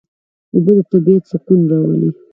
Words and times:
اوبه 0.53 0.71
د 0.77 0.79
طبیعت 0.91 1.23
سکون 1.31 1.59
راولي. 1.71 2.09